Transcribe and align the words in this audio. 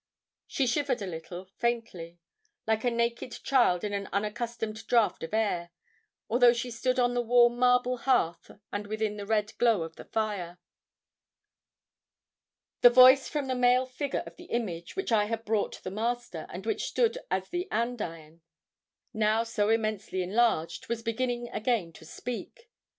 She 0.47 0.65
shivered 0.65 1.03
a 1.03 1.05
little, 1.05 1.45
faintly, 1.45 2.17
like 2.65 2.83
a 2.83 2.89
naked 2.89 3.33
child 3.43 3.83
in 3.83 3.93
an 3.93 4.09
unaccustomed 4.11 4.87
draught 4.87 5.21
of 5.21 5.31
air, 5.31 5.69
although 6.27 6.53
she 6.53 6.71
stood 6.71 6.97
on 6.97 7.13
the 7.13 7.21
warm 7.21 7.59
marble 7.59 7.97
hearth 7.97 8.49
and 8.73 8.87
within 8.87 9.17
the 9.17 9.27
red 9.27 9.55
glow 9.59 9.83
of 9.83 9.97
the 9.97 10.05
fire. 10.05 10.57
"The 12.81 12.89
voice 12.89 13.29
from 13.29 13.45
the 13.45 13.53
male 13.53 13.85
figure 13.85 14.23
of 14.25 14.37
the 14.37 14.45
image, 14.45 14.95
which 14.95 15.11
I 15.11 15.25
had 15.25 15.45
brought 15.45 15.79
the 15.83 15.91
Master, 15.91 16.47
and 16.49 16.65
which 16.65 16.87
stood 16.87 17.19
as 17.29 17.49
the 17.49 17.67
andiron, 17.69 18.41
now 19.13 19.43
so 19.43 19.69
immensely 19.69 20.23
enlarged, 20.23 20.89
was 20.89 21.03
beginning 21.03 21.47
again 21.49 21.93
to 21.93 22.05
speak. 22.05 22.71